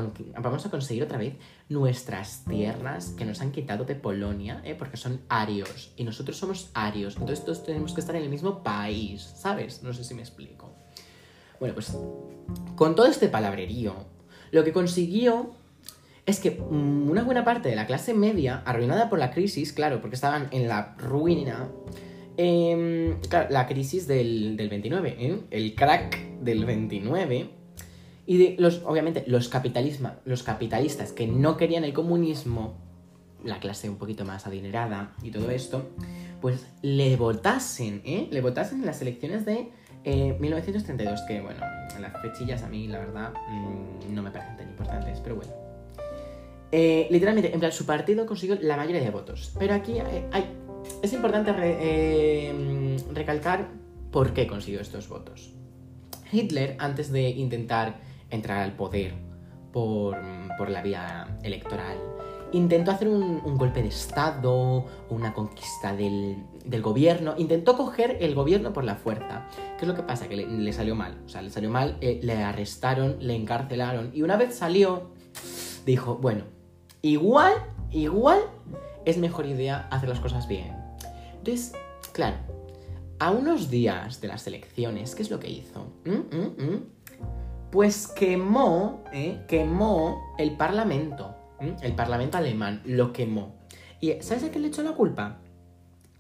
vamos 0.41 0.67
a 0.67 0.71
conseguir 0.71 1.03
otra 1.03 1.19
vez 1.19 1.35
nuestras 1.69 2.45
tierras 2.45 3.11
que 3.11 3.25
nos 3.25 3.41
han 3.41 3.53
quitado 3.53 3.85
de 3.85 3.95
Polonia, 3.95 4.61
¿eh? 4.65 4.75
porque 4.75 4.97
son 4.97 5.21
arios, 5.29 5.93
y 5.97 6.05
nosotros 6.05 6.37
somos 6.37 6.71
arios, 6.75 7.17
entonces 7.17 7.45
todos 7.45 7.65
tenemos 7.65 7.93
que 7.93 8.01
estar 8.01 8.17
en 8.17 8.23
el 8.23 8.29
mismo 8.29 8.63
país, 8.63 9.23
¿sabes? 9.37 9.83
No 9.83 9.93
sé 9.93 10.05
si 10.05 10.15
me 10.15 10.23
explico. 10.23 10.71
Bueno, 11.59 11.75
pues 11.75 11.97
con 12.77 12.95
todo 12.95 13.07
este 13.07 13.29
palabrerío, 13.29 13.95
lo 14.51 14.65
que 14.65 14.73
consiguió 14.73 15.62
es 16.27 16.41
que 16.41 16.53
mm, 16.53 17.11
una 17.11 17.25
buena 17.25 17.45
parte 17.45 17.69
de 17.69 17.77
la 17.77 17.87
clase 17.87 18.15
media, 18.15 18.63
arruinada 18.65 19.11
por 19.11 19.19
la 19.19 19.31
crisis, 19.31 19.73
claro, 19.73 20.01
porque 20.01 20.15
estaban 20.15 20.49
en 20.53 20.69
la 20.69 20.95
ruina, 20.99 21.69
em, 22.37 23.17
la 23.51 23.67
crisis 23.67 24.07
del, 24.07 24.57
29, 24.57 25.17
¿eh? 25.19 25.41
el 25.51 25.75
crack 25.75 26.19
del 26.41 26.65
29, 26.65 27.51
y 28.25 28.57
los, 28.57 28.83
obviamente 28.85 29.25
los, 29.27 29.51
los 30.25 30.43
capitalistas 30.43 31.13
que 31.13 31.27
no 31.27 31.57
querían 31.57 31.85
el 31.85 31.93
comunismo, 31.93 32.77
la 33.45 33.59
clase 33.59 33.91
un 33.91 33.97
poquito 33.97 34.25
más 34.25 34.47
adinerada 34.47 35.15
y 35.25 35.33
todo 35.33 35.51
esto, 35.51 35.91
pues 36.41 36.67
le 36.83 37.17
votasen, 37.17 38.03
¿eh? 38.05 38.29
Le 38.31 38.41
votasen 38.41 38.81
en 38.81 38.87
las 38.87 39.03
elecciones 39.03 39.45
de 39.45 39.71
1932, 40.05 41.21
eh, 41.21 41.25
que 41.27 41.41
bueno, 41.41 41.61
las 42.01 42.23
fechillas 42.23 42.63
a 42.63 42.69
mí 42.69 42.87
la 42.87 43.01
verdad 43.01 43.33
mm, 43.49 44.15
no 44.15 44.23
me 44.23 44.31
parecen 44.31 44.57
tan 44.57 44.69
importantes, 44.69 45.21
pero 45.21 45.37
bueno. 45.37 45.62
Eh, 46.73 47.07
literalmente, 47.11 47.53
en 47.53 47.61
plan, 47.61 47.71
su 47.71 47.85
partido 47.85 48.25
consiguió 48.25 48.59
la 48.63 48.77
mayoría 48.77 49.03
de 49.03 49.11
votos. 49.11 49.55
Pero 49.59 49.75
aquí 49.75 49.99
hay, 50.01 50.47
es 51.03 51.13
importante 51.13 51.53
eh, 51.59 52.97
recalcar 53.13 53.69
por 54.11 54.33
qué 54.33 54.47
consiguió 54.47 54.81
estos 54.81 55.09
votos. 55.09 55.55
Hitler, 56.33 56.77
antes 56.79 57.13
de 57.13 57.29
intentar 57.29 58.01
entrar 58.31 58.61
al 58.61 58.75
poder 58.75 59.13
por, 59.73 60.17
la 60.69 60.83
vía 60.83 61.39
electoral, 61.43 61.99
intentó 62.53 62.93
hacer 62.93 63.09
un, 63.09 63.59
golpe 63.59 63.83
de 63.83 63.89
Estado 63.89 64.87
una 65.11 65.35
conquista 65.35 65.95
del, 65.95 66.37
gobierno, 66.81 67.35
intentó 67.37 67.77
coger 67.77 68.19
el 68.21 68.35
gobierno 68.35 68.73
por 68.73 68.85
la 68.85 68.95
fuerza. 68.95 69.47
¿Qué 69.77 69.83
es 69.83 69.89
lo 69.89 69.95
que 69.95 70.03
pasa? 70.03 70.29
Que 70.29 70.37
le, 70.37 70.73
salió 70.73 70.95
mal. 70.95 71.21
O 71.27 71.29
sea, 71.29 71.43
le 71.43 71.51
salió 71.51 71.69
mal, 71.69 71.99
eh, 72.01 72.21
le 72.23 72.35
arrestaron, 72.35 73.17
le 73.21 73.35
encarcelaron 73.35 74.11
y 74.15 74.23
una 74.23 74.37
vez 74.37 74.55
salió, 74.55 75.11
dijo, 75.85 76.17
bueno, 76.17 76.45
igual, 77.03 77.53
igual 77.91 78.41
es 79.05 79.19
mejor 79.19 79.47
idea 79.47 79.89
hacer 79.91 80.09
las 80.09 80.21
cosas 80.21 80.49
bien. 80.49 80.75
Entonces, 81.35 81.73
claro, 82.13 82.37
a 83.19 83.31
unos 83.31 83.71
días 83.71 84.21
de 84.21 84.29
las 84.29 84.47
elecciones, 84.47 85.15
¿qué 85.15 85.23
es 85.23 85.31
lo 85.31 85.39
que 85.39 85.51
hizo? 85.51 85.93
¿Mm? 86.05 86.37
¿Mm? 86.37 86.65
¿Mm? 86.65 86.85
Pues 87.71 88.07
quemó, 88.07 89.05
¿eh? 89.13 89.45
quemó 89.49 90.35
el 90.39 90.57
parlamento, 90.57 91.35
el 91.81 91.95
parlamento 91.95 92.39
alemán, 92.39 92.83
lo 92.85 93.13
quemó. 93.13 93.55
¿Y 94.01 94.13
sabes 94.21 94.45
a 94.45 94.51
qué 94.51 94.59
le 94.59 94.69
echó 94.69 94.83
la 94.83 94.93
culpa? 94.93 95.39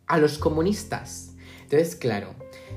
A 0.06 0.18
los 0.18 0.38
comunistas. 0.38 1.34
Entonces, 1.62 1.96
claro, 1.96 2.34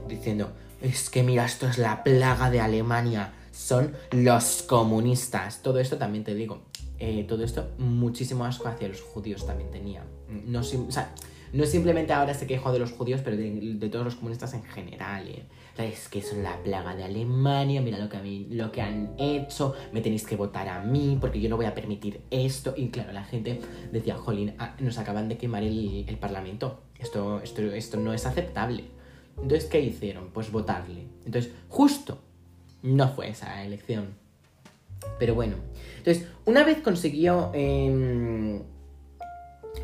diciendo, 0.07 0.51
es 0.81 1.09
que 1.09 1.23
mira, 1.23 1.45
esto 1.45 1.67
es 1.67 1.77
la 1.77 2.03
plaga 2.03 2.49
de 2.49 2.59
Alemania, 2.59 3.33
son 3.51 3.95
los 4.11 4.63
comunistas. 4.63 5.61
Todo 5.61 5.79
esto 5.79 5.97
también 5.97 6.23
te 6.23 6.35
digo, 6.35 6.63
eh, 6.99 7.25
todo 7.27 7.43
esto, 7.43 7.69
muchísimo 7.77 8.45
asco 8.45 8.67
hacia 8.67 8.87
los 8.87 9.01
judíos 9.01 9.45
también 9.45 9.71
tenía. 9.71 10.03
No, 10.45 10.59
o 10.61 10.63
sea, 10.63 11.13
simplemente 11.65 12.13
ahora 12.13 12.33
se 12.33 12.47
quejó 12.47 12.71
de 12.71 12.79
los 12.79 12.91
judíos, 12.91 13.21
pero 13.23 13.37
de, 13.37 13.89
todos 13.89 14.05
los 14.05 14.15
comunistas 14.15 14.53
en 14.53 14.63
general. 14.63 15.27
¿eh? 15.27 15.45
Es 15.77 16.07
que 16.09 16.21
son 16.21 16.43
la 16.43 16.61
plaga 16.63 16.95
de 16.95 17.03
Alemania, 17.03 17.81
mira 17.81 17.97
lo 17.97 18.09
que, 18.09 18.17
a 18.17 18.23
lo 18.23 18.71
que 18.71 18.81
han 18.81 19.13
hecho, 19.17 19.73
me 19.93 20.01
tenéis 20.01 20.25
que 20.25 20.35
votar 20.35 20.67
a 20.67 20.81
mí 20.81 21.17
porque 21.19 21.39
yo 21.39 21.49
no 21.49 21.57
voy 21.57 21.65
a 21.65 21.75
permitir 21.75 22.21
esto. 22.31 22.73
Y 22.75 22.89
claro, 22.89 23.13
la 23.13 23.23
gente 23.23 23.61
decía, 23.91 24.15
jolín, 24.15 24.53
ah, 24.57 24.75
nos 24.79 24.97
acaban 24.97 25.29
de 25.29 25.37
quemar 25.37 25.63
el, 25.63 26.05
el 26.07 26.17
parlamento. 26.17 26.81
Esto, 26.99 27.41
esto, 27.41 27.61
esto 27.61 27.97
no 27.97 28.13
es 28.13 28.25
aceptable. 28.25 28.85
Entonces, 29.37 29.65
¿qué 29.65 29.81
hicieron? 29.81 30.29
Pues 30.29 30.51
votarle. 30.51 31.07
Entonces, 31.25 31.51
justo 31.69 32.19
no 32.81 33.09
fue 33.09 33.29
esa 33.29 33.63
elección. 33.63 34.24
Pero 35.19 35.35
bueno, 35.35 35.55
entonces, 35.97 36.27
una 36.45 36.63
vez 36.63 36.79
consiguió, 36.81 37.51
em, 37.53 38.61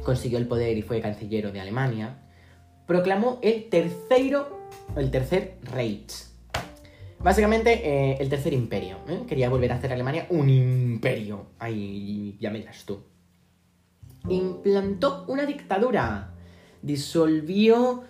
consiguió 0.04 0.38
el 0.38 0.48
poder 0.48 0.78
y 0.78 0.82
fue 0.82 1.02
canciller 1.02 1.52
de 1.52 1.60
Alemania, 1.60 2.18
proclamó 2.86 3.40
el 3.42 3.70
tercero, 3.70 4.60
el 4.96 5.12
tercer 5.12 5.58
Reich. 5.64 6.32
Básicamente, 7.20 7.88
eh, 7.88 8.18
el 8.20 8.30
tercer 8.30 8.54
imperio. 8.54 8.98
¿eh? 9.08 9.22
Quería 9.28 9.50
volver 9.50 9.72
a 9.72 9.76
hacer 9.76 9.94
Alemania 9.94 10.26
un 10.30 10.50
imperio. 10.50 11.48
Ahí 11.60 12.36
ya 12.40 12.50
me 12.50 12.64
das 12.64 12.84
tú. 12.84 13.04
Implantó 14.28 15.26
una 15.28 15.46
dictadura. 15.46 16.34
Disolvió 16.82 18.04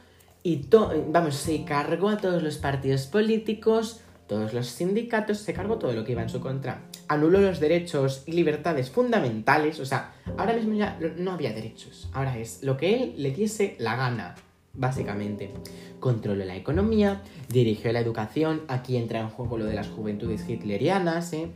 y 0.44 0.68
vamos, 1.10 1.36
se 1.36 1.64
cargó 1.66 2.10
a 2.10 2.18
todos 2.18 2.42
los 2.42 2.58
partidos 2.58 3.06
políticos, 3.06 4.02
todos 4.28 4.54
los 4.54 4.68
sindicatos, 4.68 5.38
se 5.40 5.54
cargó 5.54 5.78
todo 5.78 5.94
lo 5.94 6.04
que 6.04 6.14
iba 6.14 6.24
en 6.24 6.30
su 6.30 6.40
contra. 6.40 6.82
Anuló 7.12 7.42
los 7.42 7.60
derechos 7.60 8.24
y 8.26 8.32
libertades 8.32 8.90
fundamentales, 8.90 9.82
o 9.82 9.86
sea, 9.86 10.14
ahora 10.38 10.54
mismo 10.54 10.76
ya 10.76 10.98
no 11.18 11.34
había 11.34 11.52
derechos, 11.52 12.10
ahora 12.14 12.38
es 12.38 12.64
lo 12.64 12.78
que 12.78 13.04
él 13.04 13.16
le 13.18 13.32
diese 13.32 13.76
la 13.80 13.98
gana, 13.98 14.36
básicamente. 14.74 15.52
Controló 16.00 16.46
la 16.46 16.56
economía, 16.56 17.22
dirigió 17.50 17.92
la 17.92 18.00
educación, 18.00 18.62
aquí 18.70 18.96
entra 18.96 19.20
en 19.20 19.28
juego 19.28 19.58
lo 19.58 19.66
de 19.66 19.74
las 19.74 19.90
juventudes 19.90 20.48
hitlerianas, 20.48 21.34
¿eh? 21.34 21.52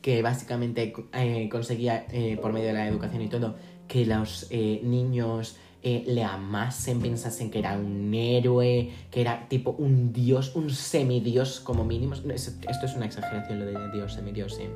que 0.00 0.22
básicamente 0.22 0.94
eh, 1.12 1.50
conseguía, 1.50 2.06
eh, 2.10 2.38
por 2.40 2.54
medio 2.54 2.68
de 2.68 2.72
la 2.72 2.88
educación 2.88 3.20
y 3.20 3.28
todo, 3.28 3.56
que 3.86 4.06
los 4.06 4.48
niños 4.50 5.58
eh, 5.86 6.02
le 6.06 6.24
amasen, 6.24 6.98
pensasen 6.98 7.50
que 7.50 7.58
era 7.58 7.76
un 7.76 8.14
héroe, 8.14 8.90
que 9.10 9.20
era 9.20 9.46
tipo 9.50 9.72
un 9.72 10.14
dios, 10.14 10.56
un 10.56 10.70
semidios 10.70 11.60
como 11.60 11.84
mínimo. 11.84 12.14
Esto 12.14 12.86
es 12.86 12.96
una 12.96 13.04
exageración 13.04 13.60
lo 13.60 13.66
de 13.66 13.92
dios, 13.92 14.14
semidios, 14.14 14.58
eh. 14.60 14.70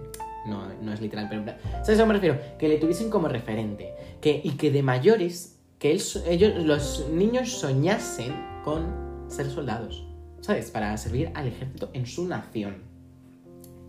no, 0.46 0.68
no 0.82 0.92
es 0.92 1.00
literal, 1.00 1.26
pero 1.30 1.44
¿sabes 1.82 1.98
a 1.98 2.02
qué 2.02 2.06
me 2.06 2.12
refiero? 2.12 2.38
Que 2.58 2.68
le 2.68 2.76
tuviesen 2.76 3.08
como 3.08 3.26
referente 3.26 3.94
y 4.22 4.50
que 4.50 4.70
de 4.70 4.82
mayores, 4.82 5.58
que 5.78 5.92
ellos, 5.92 6.54
los 6.62 7.08
niños 7.10 7.52
soñasen 7.52 8.34
con 8.62 9.28
ser 9.28 9.48
soldados, 9.48 10.06
¿sabes? 10.42 10.70
Para 10.70 10.94
servir 10.98 11.30
al 11.32 11.46
ejército 11.46 11.88
en 11.94 12.04
su 12.04 12.28
nación. 12.28 12.82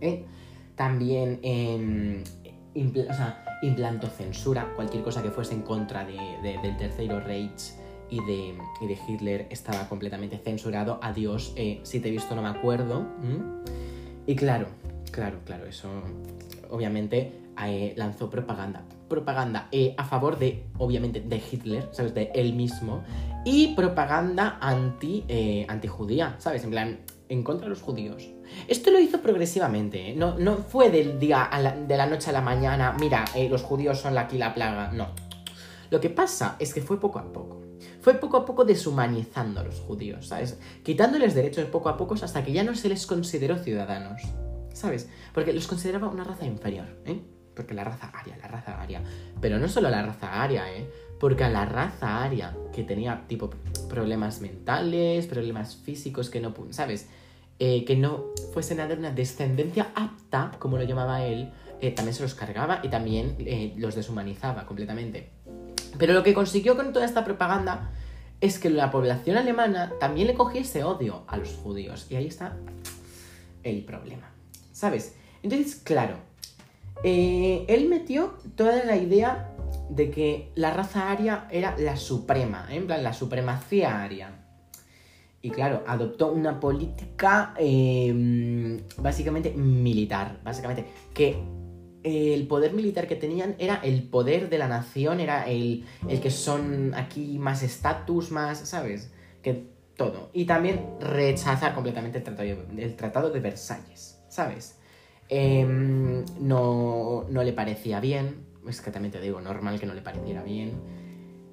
¿Eh? 0.00 0.24
También, 0.74 1.38
eh, 2.74 3.06
o 3.08 3.14
sea, 3.14 3.44
implantó 3.62 4.06
censura, 4.08 4.72
cualquier 4.74 5.02
cosa 5.02 5.22
que 5.22 5.30
fuese 5.30 5.54
en 5.54 5.62
contra 5.62 6.04
del 6.04 6.76
Tercero 6.76 7.20
Reich 7.20 7.74
y 8.10 8.18
de, 8.24 8.58
de, 8.80 8.98
Hitler 9.06 9.46
estaba 9.50 9.88
completamente 9.88 10.38
censurado. 10.38 10.98
Adiós, 11.02 11.52
eh, 11.56 11.80
si 11.84 12.00
te 12.00 12.08
he 12.08 12.10
visto 12.10 12.34
no 12.34 12.42
me 12.42 12.48
acuerdo. 12.48 13.06
Y 14.26 14.34
claro, 14.34 14.66
claro, 15.10 15.38
claro, 15.44 15.66
eso 15.66 15.88
obviamente, 16.70 17.32
eh, 17.64 17.94
lanzó 17.96 18.30
propaganda. 18.30 18.82
Propaganda 19.08 19.68
eh, 19.72 19.94
a 19.96 20.04
favor 20.04 20.38
de, 20.38 20.64
obviamente, 20.78 21.20
de 21.20 21.42
Hitler, 21.50 21.88
¿sabes? 21.92 22.14
De 22.14 22.30
él 22.34 22.54
mismo. 22.54 23.02
Y 23.44 23.74
propaganda 23.74 24.58
anti, 24.60 25.24
antijudía, 25.68 26.36
¿sabes? 26.38 26.62
En 26.64 26.70
plan, 26.70 27.00
en 27.28 27.42
contra 27.42 27.64
de 27.64 27.70
los 27.70 27.82
judíos. 27.82 28.28
Esto 28.68 28.90
lo 28.90 28.98
hizo 29.00 29.20
progresivamente, 29.20 30.10
¿eh? 30.10 30.14
no, 30.16 30.38
no 30.38 30.56
fue 30.56 30.90
del 30.90 31.18
día 31.18 31.42
a 31.44 31.60
la- 31.60 31.76
de 31.76 31.96
la 31.96 32.06
noche 32.06 32.30
a 32.30 32.32
la 32.32 32.40
mañana, 32.40 32.94
mira, 32.98 33.24
eh, 33.34 33.48
los 33.48 33.62
judíos 33.62 33.98
son 34.00 34.16
aquí 34.18 34.38
la 34.38 34.54
plaga, 34.54 34.90
no. 34.92 35.08
Lo 35.90 36.00
que 36.00 36.08
pasa 36.10 36.56
es 36.60 36.72
que 36.72 36.80
fue 36.82 37.00
poco 37.00 37.18
a 37.18 37.32
poco. 37.32 37.62
Fue 38.00 38.14
poco 38.14 38.36
a 38.38 38.44
poco 38.46 38.64
deshumanizando 38.64 39.60
a 39.60 39.64
los 39.64 39.80
judíos, 39.80 40.28
¿sabes? 40.28 40.58
Quitándoles 40.84 41.34
derechos 41.34 41.64
poco 41.66 41.88
a 41.88 41.96
poco 41.96 42.14
hasta 42.14 42.44
que 42.44 42.52
ya 42.52 42.62
no 42.62 42.74
se 42.74 42.88
les 42.88 43.06
consideró 43.06 43.58
ciudadanos, 43.58 44.22
¿sabes? 44.72 45.08
Porque 45.34 45.52
los 45.52 45.66
consideraba 45.66 46.08
una 46.08 46.24
raza 46.24 46.46
inferior, 46.46 46.86
¿eh? 47.06 47.20
Porque 47.54 47.74
la 47.74 47.84
raza 47.84 48.10
aria, 48.14 48.36
la 48.40 48.48
raza 48.48 48.80
aria. 48.80 49.02
Pero 49.40 49.58
no 49.58 49.68
solo 49.68 49.90
la 49.90 50.02
raza 50.02 50.42
aria, 50.42 50.72
¿eh? 50.72 50.88
Porque 51.18 51.44
a 51.44 51.50
la 51.50 51.66
raza 51.66 52.22
aria, 52.22 52.56
que 52.72 52.84
tenía 52.84 53.24
tipo 53.26 53.50
problemas 53.88 54.40
mentales, 54.40 55.26
problemas 55.26 55.76
físicos 55.76 56.30
que 56.30 56.40
no, 56.40 56.54
¿sabes? 56.70 57.08
Eh, 57.62 57.84
que 57.84 57.94
no 57.94 58.24
fuesen 58.54 58.80
a 58.80 58.88
dar 58.88 58.98
una 58.98 59.12
descendencia 59.12 59.90
apta, 59.94 60.52
como 60.58 60.78
lo 60.78 60.84
llamaba 60.84 61.26
él, 61.26 61.52
eh, 61.82 61.90
también 61.90 62.14
se 62.14 62.22
los 62.22 62.34
cargaba 62.34 62.80
y 62.82 62.88
también 62.88 63.36
eh, 63.40 63.74
los 63.76 63.94
deshumanizaba 63.94 64.64
completamente. 64.64 65.28
Pero 65.98 66.14
lo 66.14 66.22
que 66.22 66.32
consiguió 66.32 66.74
con 66.74 66.94
toda 66.94 67.04
esta 67.04 67.22
propaganda 67.22 67.90
es 68.40 68.58
que 68.58 68.70
la 68.70 68.90
población 68.90 69.36
alemana 69.36 69.92
también 70.00 70.28
le 70.28 70.32
cogiese 70.32 70.84
odio 70.84 71.24
a 71.26 71.36
los 71.36 71.50
judíos. 71.56 72.06
Y 72.08 72.16
ahí 72.16 72.28
está 72.28 72.56
el 73.62 73.84
problema. 73.84 74.30
¿Sabes? 74.72 75.16
Entonces, 75.42 75.74
claro, 75.74 76.16
él 77.04 77.88
metió 77.90 78.38
toda 78.56 78.84
la 78.86 78.96
idea 78.96 79.50
de 79.90 80.10
que 80.10 80.50
la 80.54 80.72
raza 80.72 81.10
aria 81.10 81.46
era 81.50 81.76
la 81.76 81.98
suprema, 81.98 82.68
en 82.70 82.86
plan, 82.86 83.02
la 83.02 83.12
supremacía 83.12 84.02
aria. 84.02 84.30
Y 85.42 85.50
claro, 85.50 85.82
adoptó 85.86 86.32
una 86.32 86.60
política 86.60 87.54
eh, 87.58 88.82
básicamente 88.98 89.50
militar, 89.52 90.38
básicamente, 90.44 90.84
que 91.14 91.38
el 92.02 92.46
poder 92.46 92.72
militar 92.72 93.06
que 93.06 93.16
tenían 93.16 93.54
era 93.58 93.76
el 93.76 94.02
poder 94.02 94.48
de 94.48 94.58
la 94.58 94.68
nación, 94.68 95.20
era 95.20 95.48
el, 95.48 95.84
el 96.08 96.20
que 96.20 96.30
son 96.30 96.94
aquí 96.94 97.38
más 97.38 97.62
estatus, 97.62 98.30
más, 98.30 98.58
¿sabes? 98.58 99.12
Que 99.42 99.66
todo. 99.96 100.30
Y 100.32 100.46
también 100.46 100.86
rechazar 101.00 101.74
completamente 101.74 102.18
el 102.18 102.24
tratado, 102.24 102.48
el 102.76 102.96
tratado 102.96 103.30
de 103.30 103.40
Versalles, 103.40 104.18
¿sabes? 104.28 104.78
Em, 105.28 106.24
no, 106.40 107.26
no 107.28 107.44
le 107.44 107.52
parecía 107.52 108.00
bien, 108.00 108.46
es 108.68 108.80
que 108.80 108.90
también 108.90 109.12
te 109.12 109.20
digo, 109.20 109.40
normal 109.40 109.78
que 109.78 109.86
no 109.86 109.94
le 109.94 110.02
pareciera 110.02 110.42
bien. 110.42 110.72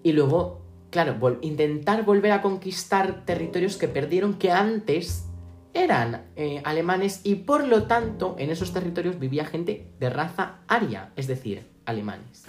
Y 0.01 0.13
luego, 0.13 0.61
claro, 0.97 1.37
intentar 1.41 2.05
volver 2.05 2.31
a 2.31 2.41
conquistar 2.41 3.23
territorios 3.23 3.77
que 3.77 3.87
perdieron 3.87 4.33
que 4.39 4.51
antes 4.51 5.27
eran 5.75 6.25
eh, 6.35 6.59
alemanes 6.65 7.21
y 7.23 7.35
por 7.35 7.67
lo 7.67 7.83
tanto 7.83 8.35
en 8.39 8.49
esos 8.49 8.73
territorios 8.73 9.19
vivía 9.19 9.45
gente 9.45 9.91
de 9.99 10.09
raza 10.09 10.61
aria, 10.67 11.11
es 11.15 11.27
decir, 11.27 11.67
alemanes. 11.85 12.47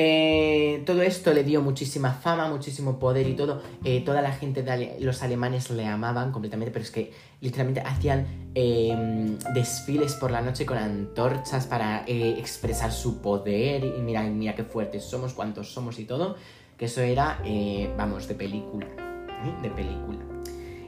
Eh, 0.00 0.84
todo 0.86 1.02
esto 1.02 1.34
le 1.34 1.42
dio 1.42 1.60
muchísima 1.60 2.12
fama, 2.12 2.48
muchísimo 2.48 3.00
poder 3.00 3.26
y 3.26 3.34
todo. 3.34 3.60
Eh, 3.82 4.00
toda 4.02 4.22
la 4.22 4.30
gente 4.30 4.62
de 4.62 4.96
los 5.00 5.24
alemanes 5.24 5.70
le 5.70 5.86
amaban 5.86 6.30
completamente, 6.30 6.70
pero 6.70 6.84
es 6.84 6.92
que 6.92 7.12
literalmente 7.40 7.80
hacían 7.80 8.52
eh, 8.54 9.36
desfiles 9.52 10.14
por 10.14 10.30
la 10.30 10.40
noche 10.40 10.64
con 10.64 10.78
antorchas 10.78 11.66
para 11.66 12.04
expresar 12.06 12.92
su 12.92 13.20
poder. 13.20 13.82
Y 13.84 14.00
mira, 14.00 14.22
mira 14.22 14.54
qué 14.54 14.62
fuertes 14.62 15.02
somos, 15.02 15.34
cuántos 15.34 15.72
somos 15.72 15.98
y 15.98 16.04
todo. 16.04 16.36
Que 16.78 16.86
eso 16.86 17.02
era, 17.02 17.40
eh, 17.44 17.92
vamos, 17.98 18.28
de 18.28 18.34
película. 18.34 18.86
¿eh? 18.86 19.62
De 19.62 19.70
película. 19.70 20.20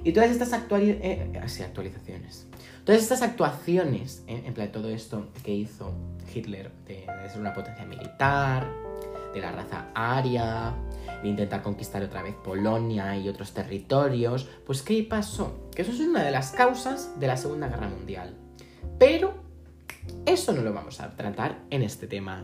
Y 0.02 0.12
todas 0.12 0.30
estas 0.30 0.52
actuali- 0.54 0.98
eh, 1.02 1.30
sí, 1.46 1.62
actualizaciones. 1.62 2.46
Todas 2.84 3.02
estas 3.02 3.20
actuaciones, 3.20 4.24
en 4.26 4.54
plan 4.54 4.72
todo 4.72 4.88
esto 4.88 5.28
que 5.42 5.54
hizo 5.54 5.92
Hitler, 6.34 6.72
de, 6.86 7.06
de 7.22 7.28
ser 7.28 7.40
una 7.40 7.52
potencia 7.52 7.84
militar, 7.84 8.66
de 9.34 9.40
la 9.40 9.52
raza 9.52 9.88
aria, 9.94 10.74
de 11.22 11.28
intentar 11.28 11.62
conquistar 11.62 12.02
otra 12.02 12.22
vez 12.22 12.34
Polonia 12.42 13.16
y 13.16 13.28
otros 13.28 13.52
territorios, 13.52 14.48
pues 14.66 14.82
¿qué 14.82 15.02
pasó? 15.02 15.68
Que 15.74 15.82
eso 15.82 15.92
es 15.92 16.00
una 16.00 16.22
de 16.24 16.30
las 16.30 16.52
causas 16.52 17.20
de 17.20 17.26
la 17.26 17.36
Segunda 17.36 17.68
Guerra 17.68 17.88
Mundial. 17.88 18.34
Pero 18.98 19.34
eso 20.26 20.52
no 20.52 20.62
lo 20.62 20.72
vamos 20.72 21.00
a 21.00 21.10
tratar 21.14 21.58
en 21.70 21.82
este 21.82 22.06
tema. 22.06 22.42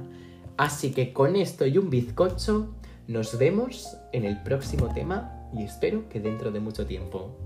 Así 0.58 0.92
que 0.92 1.12
con 1.12 1.36
esto 1.36 1.66
y 1.66 1.76
un 1.78 1.90
bizcocho, 1.90 2.75
nos 3.08 3.38
vemos 3.38 3.96
en 4.12 4.24
el 4.24 4.42
próximo 4.42 4.92
tema 4.92 5.48
y 5.52 5.62
espero 5.62 6.08
que 6.08 6.20
dentro 6.20 6.50
de 6.50 6.60
mucho 6.60 6.86
tiempo. 6.86 7.45